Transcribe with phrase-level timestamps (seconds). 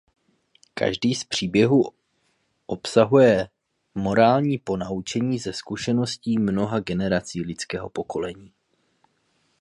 [0.73, 1.83] Každý z příběhu
[2.65, 3.49] obsahuje
[3.95, 8.51] morální ponaučení ze zkušeností mnoha generací lidského pokolení.